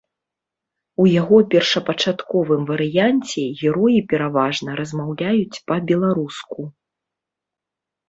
У 1.03 1.03
яго 1.21 1.37
першапачатковым 1.51 2.61
варыянце 2.71 3.43
героі 3.61 3.99
пераважна 4.15 4.69
размаўляюць 4.83 5.61
па-беларуску. 5.71 6.61